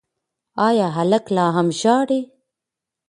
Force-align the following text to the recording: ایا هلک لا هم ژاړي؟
ایا 0.67 0.87
هلک 0.97 1.25
لا 1.35 1.45
هم 1.55 1.67
ژاړي؟ 1.79 2.21